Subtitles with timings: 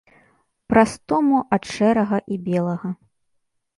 [0.73, 2.89] Пра стому ад шэрага і белага.